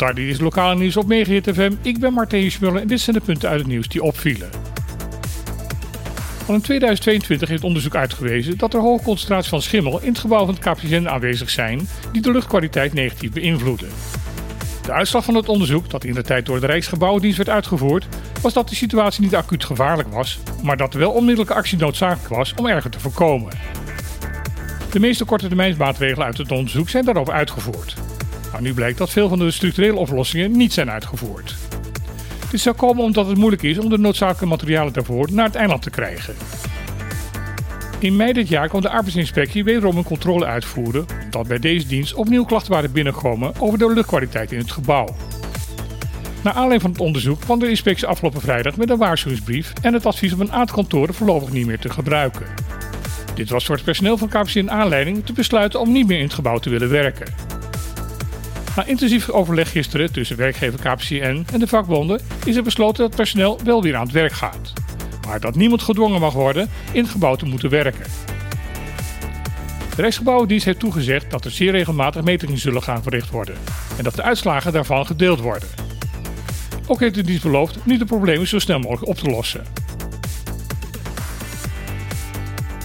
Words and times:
Commentaar 0.00 0.26
dit 0.26 0.34
is 0.34 0.40
lokale 0.40 0.74
nieuws 0.74 0.96
op 0.96 1.06
Megahit 1.06 1.50
FM. 1.54 1.72
Ik 1.82 1.98
ben 1.98 2.12
Martijn 2.12 2.50
Schmuller 2.50 2.80
en 2.80 2.86
dit 2.86 3.00
zijn 3.00 3.16
de 3.16 3.22
punten 3.22 3.48
uit 3.48 3.58
het 3.58 3.68
nieuws 3.68 3.88
die 3.88 4.02
opvielen. 4.02 4.50
Al 6.46 6.54
in 6.54 6.60
2022 6.60 7.48
heeft 7.48 7.64
onderzoek 7.64 7.94
uitgewezen 7.94 8.58
dat 8.58 8.74
er 8.74 8.80
hoge 8.80 9.04
concentraties 9.04 9.48
van 9.48 9.62
schimmel 9.62 10.00
in 10.00 10.08
het 10.08 10.18
gebouw 10.18 10.44
van 10.44 10.54
het 10.54 10.62
KPN 10.62 11.06
aanwezig 11.06 11.50
zijn 11.50 11.88
die 12.12 12.22
de 12.22 12.30
luchtkwaliteit 12.30 12.92
negatief 12.92 13.32
beïnvloeden. 13.32 13.88
De 14.82 14.92
uitslag 14.92 15.24
van 15.24 15.34
het 15.34 15.48
onderzoek, 15.48 15.90
dat 15.90 16.04
in 16.04 16.14
de 16.14 16.22
tijd 16.22 16.46
door 16.46 16.60
de 16.60 16.66
Rijksgebouwendienst 16.66 17.36
werd 17.36 17.48
uitgevoerd, 17.48 18.06
was 18.42 18.52
dat 18.52 18.68
de 18.68 18.74
situatie 18.74 19.22
niet 19.22 19.34
acuut 19.34 19.64
gevaarlijk 19.64 20.08
was, 20.08 20.38
maar 20.62 20.76
dat 20.76 20.94
er 20.94 21.00
wel 21.00 21.12
onmiddellijke 21.12 21.54
actie 21.54 21.78
noodzakelijk 21.78 22.34
was 22.34 22.54
om 22.54 22.66
erger 22.66 22.90
te 22.90 23.00
voorkomen. 23.00 23.52
De 24.90 25.00
meeste 25.00 25.24
korte 25.24 25.46
termijnsmaatregelen 25.46 26.26
uit 26.26 26.38
het 26.38 26.50
onderzoek 26.50 26.88
zijn 26.88 27.04
daarop 27.04 27.30
uitgevoerd. 27.30 27.96
Maar 28.52 28.62
nu 28.62 28.74
blijkt 28.74 28.98
dat 28.98 29.10
veel 29.10 29.28
van 29.28 29.38
de 29.38 29.50
structurele 29.50 29.96
oplossingen 29.96 30.56
niet 30.56 30.72
zijn 30.72 30.90
uitgevoerd. 30.90 31.54
Dit 32.50 32.60
zou 32.60 32.76
komen 32.76 33.04
omdat 33.04 33.26
het 33.26 33.36
moeilijk 33.36 33.62
is 33.62 33.78
om 33.78 33.88
de 33.88 33.98
noodzakelijke 33.98 34.46
materialen 34.46 34.92
daarvoor 34.92 35.28
naar 35.32 35.44
het 35.44 35.54
eiland 35.54 35.82
te 35.82 35.90
krijgen. 35.90 36.34
In 37.98 38.16
mei 38.16 38.32
dit 38.32 38.48
jaar 38.48 38.68
kon 38.68 38.80
de 38.80 38.88
arbeidsinspectie 38.88 39.64
wederom 39.64 39.96
een 39.96 40.04
controle 40.04 40.46
uitvoeren, 40.46 41.06
omdat 41.24 41.46
bij 41.46 41.58
deze 41.58 41.86
dienst 41.86 42.14
opnieuw 42.14 42.44
klachten 42.44 42.72
waren 42.72 42.92
binnengekomen 42.92 43.52
over 43.58 43.78
de 43.78 43.92
luchtkwaliteit 43.92 44.52
in 44.52 44.58
het 44.58 44.72
gebouw. 44.72 45.16
Na 46.42 46.50
aanleiding 46.50 46.82
van 46.82 46.90
het 46.90 47.00
onderzoek 47.00 47.40
kwam 47.40 47.58
de 47.58 47.68
inspectie 47.68 48.06
afgelopen 48.06 48.40
vrijdag 48.40 48.76
met 48.76 48.90
een 48.90 48.98
waarschuwingsbrief 48.98 49.72
en 49.82 49.92
het 49.92 50.06
advies 50.06 50.32
om 50.32 50.40
een 50.40 50.52
aantal 50.52 50.74
kantoren 50.74 51.14
voorlopig 51.14 51.52
niet 51.52 51.66
meer 51.66 51.78
te 51.78 51.90
gebruiken. 51.90 52.46
Dit 53.34 53.50
was 53.50 53.64
voor 53.64 53.74
het 53.74 53.84
personeel 53.84 54.18
van 54.18 54.28
KPC 54.28 54.54
een 54.54 54.70
aanleiding 54.70 55.26
te 55.26 55.32
besluiten 55.32 55.80
om 55.80 55.92
niet 55.92 56.06
meer 56.06 56.18
in 56.18 56.24
het 56.24 56.34
gebouw 56.34 56.58
te 56.58 56.70
willen 56.70 56.90
werken. 56.90 57.26
Na 58.76 58.84
intensief 58.84 59.30
overleg 59.30 59.70
gisteren 59.70 60.12
tussen 60.12 60.36
werkgever 60.36 60.78
KPCN 60.78 61.44
en 61.52 61.58
de 61.58 61.66
vakbonden 61.66 62.20
is 62.44 62.56
er 62.56 62.62
besloten 62.62 63.02
dat 63.02 63.16
personeel 63.16 63.60
wel 63.64 63.82
weer 63.82 63.96
aan 63.96 64.04
het 64.04 64.12
werk 64.12 64.32
gaat. 64.32 64.72
Maar 65.26 65.40
dat 65.40 65.54
niemand 65.54 65.82
gedwongen 65.82 66.20
mag 66.20 66.32
worden 66.32 66.70
in 66.92 67.02
het 67.02 67.10
gebouw 67.10 67.36
te 67.36 67.46
moeten 67.46 67.70
werken. 67.70 68.04
De 69.96 70.00
Rijksgebouwendienst 70.06 70.64
heeft 70.64 70.78
toegezegd 70.78 71.30
dat 71.30 71.44
er 71.44 71.50
zeer 71.50 71.70
regelmatig 71.70 72.22
metingen 72.22 72.58
zullen 72.58 72.82
gaan 72.82 73.02
verricht 73.02 73.30
worden 73.30 73.54
en 73.96 74.04
dat 74.04 74.14
de 74.14 74.22
uitslagen 74.22 74.72
daarvan 74.72 75.06
gedeeld 75.06 75.40
worden. 75.40 75.68
Ook 76.86 77.00
heeft 77.00 77.14
de 77.14 77.22
dienst 77.22 77.42
beloofd 77.42 77.86
nu 77.86 77.98
de 77.98 78.04
problemen 78.04 78.46
zo 78.48 78.58
snel 78.58 78.78
mogelijk 78.78 79.06
op 79.06 79.16
te 79.16 79.30
lossen. 79.30 79.64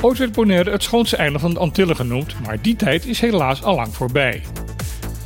Ooit 0.00 0.18
werd 0.18 0.32
Bonaire 0.32 0.70
het 0.70 0.82
schoonste 0.82 1.16
eiland 1.16 1.40
van 1.40 1.54
de 1.54 1.58
Antillen 1.58 1.96
genoemd, 1.96 2.34
maar 2.46 2.62
die 2.62 2.76
tijd 2.76 3.06
is 3.06 3.20
helaas 3.20 3.62
al 3.62 3.74
lang 3.74 3.94
voorbij. 3.94 4.42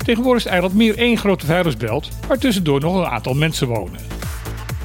Tegenwoordig 0.04 0.38
is 0.38 0.44
het 0.44 0.52
eiland 0.52 0.74
meer 0.74 0.98
één 0.98 1.16
grote 1.16 1.46
vuilnisbelt, 1.46 2.08
waar 2.28 2.38
tussendoor 2.38 2.80
nog 2.80 2.96
een 2.96 3.10
aantal 3.10 3.34
mensen 3.34 3.68
wonen. 3.68 4.00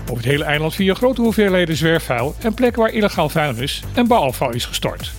Over 0.03 0.15
het 0.15 0.25
hele 0.25 0.43
eiland 0.43 0.75
via 0.75 0.93
grote 0.93 1.21
hoeveelheden 1.21 1.75
zwerfvuil 1.75 2.35
en 2.39 2.53
plekken 2.53 2.81
waar 2.81 2.91
illegaal 2.91 3.29
vuilnis 3.29 3.83
en 3.93 4.07
bouwafval 4.07 4.53
is 4.53 4.65
gestort. 4.65 5.11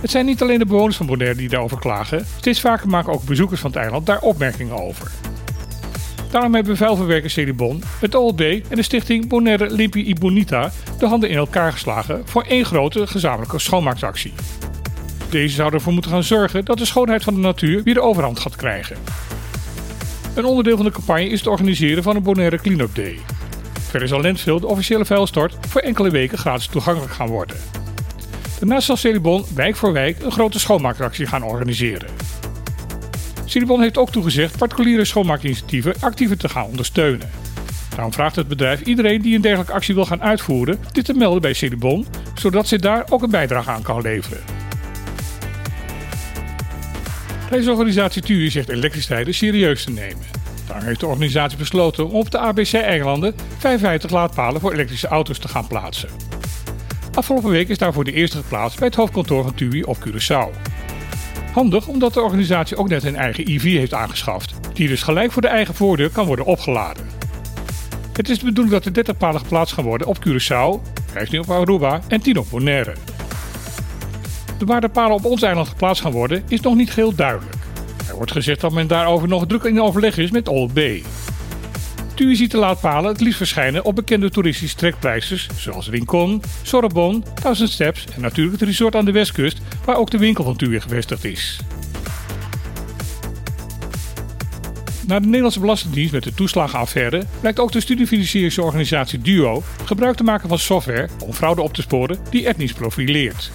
Het 0.00 0.10
zijn 0.10 0.26
niet 0.26 0.42
alleen 0.42 0.58
de 0.58 0.66
bewoners 0.66 0.96
van 0.96 1.06
Bonaire 1.06 1.36
die 1.36 1.48
daarover 1.48 1.78
klagen, 1.78 2.26
steeds 2.36 2.60
vaker 2.60 2.88
maken 2.88 3.12
ook 3.12 3.24
bezoekers 3.24 3.60
van 3.60 3.70
het 3.70 3.80
eiland 3.80 4.06
daar 4.06 4.20
opmerkingen 4.20 4.82
over. 4.82 5.10
Daarom 6.30 6.54
hebben 6.54 6.76
vuilverwerker 6.76 7.30
Celibon, 7.30 7.82
het 8.00 8.14
OLB 8.14 8.40
en 8.40 8.76
de 8.76 8.82
stichting 8.82 9.28
Bonaire 9.28 9.70
Limpi 9.70 10.08
y 10.08 10.14
Bonita 10.14 10.70
de 10.98 11.06
handen 11.06 11.30
in 11.30 11.36
elkaar 11.36 11.72
geslagen 11.72 12.22
voor 12.24 12.42
één 12.42 12.64
grote 12.64 13.06
gezamenlijke 13.06 13.58
schoonmaakactie. 13.58 14.32
Deze 15.30 15.54
zou 15.54 15.72
ervoor 15.72 15.92
moeten 15.92 16.10
gaan 16.10 16.22
zorgen 16.22 16.64
dat 16.64 16.78
de 16.78 16.84
schoonheid 16.84 17.24
van 17.24 17.34
de 17.34 17.40
natuur 17.40 17.82
weer 17.82 17.94
de 17.94 18.00
overhand 18.00 18.40
gaat 18.40 18.56
krijgen. 18.56 18.96
Een 20.34 20.44
onderdeel 20.44 20.76
van 20.76 20.84
de 20.86 20.92
campagne 20.92 21.28
is 21.28 21.38
het 21.38 21.48
organiseren 21.48 22.02
van 22.02 22.16
een 22.16 22.22
Bonaire 22.22 22.56
Cleanup 22.56 22.94
Day. 22.94 23.18
Verder 23.80 24.08
zal 24.08 24.20
Lentville 24.20 24.60
de 24.60 24.66
officiële 24.66 25.04
vuilstort 25.04 25.66
voor 25.66 25.80
enkele 25.80 26.10
weken 26.10 26.38
gratis 26.38 26.66
toegankelijk 26.66 27.12
gaan 27.12 27.28
worden. 27.28 27.56
Daarnaast 28.58 28.86
zal 28.86 28.96
Celibon 28.96 29.44
wijk 29.54 29.76
voor 29.76 29.92
wijk 29.92 30.22
een 30.22 30.32
grote 30.32 30.58
schoonmaakactie 30.58 31.26
gaan 31.26 31.42
organiseren. 31.42 32.08
Celibon 33.44 33.80
heeft 33.80 33.98
ook 33.98 34.10
toegezegd 34.10 34.58
particuliere 34.58 35.04
schoonmaakinitiatieven 35.04 35.94
actiever 36.00 36.36
te 36.36 36.48
gaan 36.48 36.64
ondersteunen. 36.64 37.30
Daarom 37.90 38.12
vraagt 38.12 38.36
het 38.36 38.48
bedrijf 38.48 38.80
iedereen 38.80 39.22
die 39.22 39.34
een 39.34 39.42
dergelijke 39.42 39.72
actie 39.72 39.94
wil 39.94 40.06
gaan 40.06 40.22
uitvoeren 40.22 40.78
dit 40.92 41.04
te 41.04 41.14
melden 41.14 41.42
bij 41.42 41.52
Celibon, 41.52 42.06
zodat 42.34 42.68
ze 42.68 42.78
daar 42.78 43.04
ook 43.08 43.22
een 43.22 43.30
bijdrage 43.30 43.70
aan 43.70 43.82
kan 43.82 44.00
leveren. 44.00 44.59
Deze 47.50 47.70
organisatie 47.70 48.22
TUI 48.22 48.50
zegt 48.50 48.68
elektriciteit 48.68 49.34
serieus 49.34 49.84
te 49.84 49.90
nemen. 49.90 50.26
Daarom 50.66 50.86
heeft 50.86 51.00
de 51.00 51.06
organisatie 51.06 51.58
besloten 51.58 52.06
om 52.06 52.14
op 52.14 52.30
de 52.30 52.38
ABC-eilanden 52.38 53.34
55 53.58 54.10
laadpalen 54.10 54.60
voor 54.60 54.72
elektrische 54.72 55.08
auto's 55.08 55.38
te 55.38 55.48
gaan 55.48 55.66
plaatsen. 55.66 56.08
Afgelopen 57.14 57.50
week 57.50 57.68
is 57.68 57.78
daarvoor 57.78 58.04
de 58.04 58.12
eerste 58.12 58.36
geplaatst 58.36 58.78
bij 58.78 58.86
het 58.86 58.96
hoofdkantoor 58.96 59.42
van 59.42 59.54
TUI 59.54 59.82
op 59.82 59.96
Curaçao. 59.96 60.70
Handig 61.52 61.86
omdat 61.86 62.14
de 62.14 62.20
organisatie 62.20 62.76
ook 62.76 62.88
net 62.88 63.04
een 63.04 63.16
eigen 63.16 63.46
EV 63.46 63.62
heeft 63.62 63.94
aangeschaft, 63.94 64.54
die 64.72 64.88
dus 64.88 65.02
gelijk 65.02 65.32
voor 65.32 65.42
de 65.42 65.48
eigen 65.48 65.74
voordeur 65.74 66.10
kan 66.10 66.26
worden 66.26 66.44
opgeladen. 66.44 67.06
Het 68.12 68.28
is 68.28 68.38
de 68.38 68.44
bedoeling 68.44 68.74
dat 68.74 68.84
er 68.84 68.92
30 68.92 69.16
palen 69.16 69.40
geplaatst 69.40 69.74
gaan 69.74 69.84
worden 69.84 70.06
op 70.06 70.18
Curaçao, 70.28 70.92
15 71.12 71.40
op 71.40 71.50
Aruba 71.50 72.00
en 72.08 72.20
10 72.20 72.38
op 72.38 72.46
Bonaire. 72.50 73.09
Waar 74.66 74.80
de 74.80 74.88
palen 74.88 75.16
op 75.16 75.24
ons 75.24 75.42
eiland 75.42 75.68
geplaatst 75.68 76.02
gaan 76.02 76.12
worden 76.12 76.42
is 76.48 76.60
nog 76.60 76.74
niet 76.74 76.90
geheel 76.90 77.14
duidelijk. 77.14 77.56
Er 78.08 78.14
wordt 78.14 78.32
gezegd 78.32 78.60
dat 78.60 78.72
men 78.72 78.86
daarover 78.86 79.28
nog 79.28 79.46
druk 79.46 79.62
in 79.62 79.82
overleg 79.82 80.16
is 80.18 80.30
met 80.30 80.48
OLB. 80.48 81.02
TUI 82.14 82.36
ziet 82.36 82.50
de 82.50 82.58
laadpalen 82.58 83.12
het 83.12 83.20
liefst 83.20 83.36
verschijnen 83.36 83.84
op 83.84 83.94
bekende 83.94 84.30
toeristische 84.30 84.76
trekpleisters 84.76 85.48
zoals 85.56 85.88
Rincon, 85.88 86.42
Sorbonne, 86.62 87.22
Thousand 87.34 87.70
Steps 87.70 88.04
en 88.14 88.20
natuurlijk 88.20 88.60
het 88.60 88.68
resort 88.68 88.94
aan 88.94 89.04
de 89.04 89.12
westkust 89.12 89.58
waar 89.84 89.96
ook 89.96 90.10
de 90.10 90.18
winkel 90.18 90.44
van 90.44 90.56
TUI 90.56 90.80
gevestigd 90.80 91.24
is. 91.24 91.60
Na 95.06 95.20
de 95.20 95.26
Nederlandse 95.26 95.60
Belastingdienst 95.60 96.12
met 96.12 96.22
de 96.22 96.34
toeslagenaffaire 96.34 97.24
blijkt 97.40 97.60
ook 97.60 97.72
de 97.72 97.80
studiefinancieringsorganisatie 97.80 99.18
DUO 99.18 99.62
gebruik 99.84 100.16
te 100.16 100.22
maken 100.22 100.48
van 100.48 100.58
software 100.58 101.08
om 101.24 101.32
fraude 101.32 101.62
op 101.62 101.74
te 101.74 101.82
sporen 101.82 102.18
die 102.30 102.46
etnisch 102.46 102.72
profileert. 102.72 103.50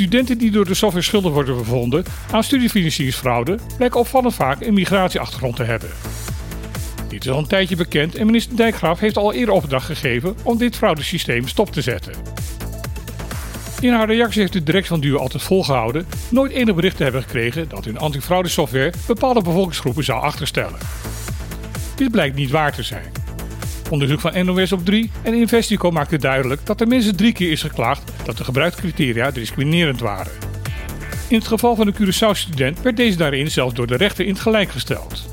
Studenten 0.00 0.38
die 0.38 0.50
door 0.50 0.64
de 0.64 0.74
software 0.74 1.04
schuldig 1.04 1.32
worden 1.32 1.56
bevonden 1.56 2.04
aan 2.30 2.44
studiefinancieringsfraude 2.44 3.58
blijken 3.76 4.00
opvallend 4.00 4.34
vaak 4.34 4.60
een 4.60 4.74
migratieachtergrond 4.74 5.56
te 5.56 5.62
hebben. 5.62 5.90
Dit 7.08 7.24
is 7.24 7.30
al 7.30 7.38
een 7.38 7.46
tijdje 7.46 7.76
bekend 7.76 8.14
en 8.14 8.26
minister 8.26 8.56
Dijkgraaf 8.56 8.98
heeft 9.00 9.16
al 9.16 9.32
eerder 9.32 9.54
opdracht 9.54 9.86
gegeven 9.86 10.36
om 10.42 10.58
dit 10.58 10.76
fraudesysteem 10.76 11.48
stop 11.48 11.72
te 11.72 11.80
zetten. 11.80 12.12
In 13.80 13.92
haar 13.92 14.06
reactie 14.06 14.40
heeft 14.40 14.52
de 14.52 14.62
directie 14.62 14.90
van 14.90 15.00
Duur 15.00 15.18
altijd 15.18 15.42
volgehouden 15.42 16.06
nooit 16.30 16.52
enig 16.52 16.74
bericht 16.74 16.96
te 16.96 17.02
hebben 17.02 17.22
gekregen 17.22 17.68
dat 17.68 17.84
hun 17.84 17.98
antifraudesoftware 17.98 18.92
bepaalde 19.06 19.42
bevolkingsgroepen 19.42 20.04
zou 20.04 20.22
achterstellen. 20.22 20.78
Dit 21.96 22.10
blijkt 22.10 22.36
niet 22.36 22.50
waar 22.50 22.72
te 22.72 22.82
zijn. 22.82 23.19
Onderzoek 23.90 24.20
van 24.20 24.44
NOS 24.46 24.72
op 24.72 24.84
3 24.84 25.10
en 25.22 25.34
Investico 25.34 25.90
maakte 25.90 26.18
duidelijk 26.18 26.66
dat 26.66 26.80
er 26.80 26.88
minstens 26.88 27.16
drie 27.16 27.32
keer 27.32 27.50
is 27.50 27.62
geklaagd 27.62 28.12
dat 28.24 28.36
de 28.36 28.44
gebruikte 28.44 28.80
criteria 28.80 29.30
discriminerend 29.30 30.00
waren. 30.00 30.32
In 31.28 31.36
het 31.36 31.46
geval 31.46 31.74
van 31.74 31.86
de 31.86 31.94
Curaçao-student 31.94 32.82
werd 32.82 32.96
deze 32.96 33.16
daarin 33.16 33.50
zelfs 33.50 33.74
door 33.74 33.86
de 33.86 33.96
rechter 33.96 34.24
in 34.24 34.32
het 34.32 34.40
gelijk 34.40 34.70
gesteld. 34.70 35.30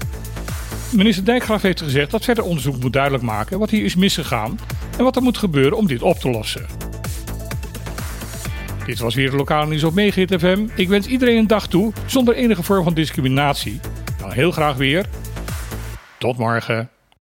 Minister 0.92 1.26
Dijkgraaf 1.26 1.62
heeft 1.62 1.82
gezegd 1.82 2.12
dat 2.12 2.24
verder 2.24 2.44
onderzoek 2.44 2.80
moet 2.80 2.94
duidelijk 2.94 3.24
maken 3.24 3.60
wat 3.60 3.70
hier 3.70 3.84
is 3.84 3.96
misgegaan 3.96 4.60
en 4.98 5.04
wat 5.04 5.16
er 5.16 5.22
moet 5.22 5.38
gebeuren 5.38 5.78
om 5.78 5.88
dit 5.88 6.02
op 6.02 6.20
te 6.20 6.30
lossen. 6.30 6.66
Dit 8.86 9.00
was 9.00 9.16
weer 9.16 9.30
de 9.30 9.38
lokale 9.38 9.68
nieuws 9.68 9.84
op 9.84 9.94
Megahit 9.94 10.36
FM. 10.40 10.68
Ik 10.76 10.88
wens 10.90 11.08
iedereen 11.08 11.38
een 11.38 11.48
dag 11.48 11.68
toe 11.68 11.94
zonder 12.06 12.36
enige 12.36 12.64
vorm 12.64 12.84
van 12.84 12.94
discriminatie. 12.94 13.80
Dan 14.20 14.32
heel 14.32 14.52
graag 14.52 14.76
weer. 14.76 15.06
Tot 16.18 16.38
morgen. 16.38 16.97